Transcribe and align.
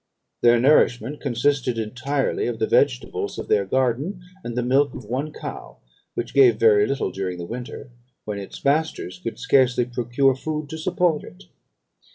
Their 0.41 0.59
nourishment 0.59 1.21
consisted 1.21 1.77
entirely 1.77 2.47
of 2.47 2.57
the 2.57 2.65
vegetables 2.65 3.37
of 3.37 3.49
their 3.49 3.65
garden, 3.65 4.23
and 4.43 4.57
the 4.57 4.63
milk 4.63 4.95
of 4.95 5.05
one 5.05 5.31
cow, 5.31 5.77
which 6.15 6.33
gave 6.33 6.55
very 6.55 6.87
little 6.87 7.11
during 7.11 7.37
the 7.37 7.45
winter, 7.45 7.91
when 8.25 8.39
its 8.39 8.65
masters 8.65 9.19
could 9.19 9.37
scarcely 9.37 9.85
procure 9.85 10.33
food 10.35 10.69
to 10.69 10.79
support 10.79 11.23
it. 11.23 11.43